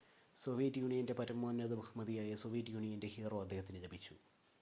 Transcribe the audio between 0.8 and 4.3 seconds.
യൂണിയന്റെ പരമോന്നത ബഹുമതിയായ "സോവിയറ്റ് യൂണിയന്റെ ഹീറോ" അദ്ദേഹത്തിന് ലഭിച്ചു.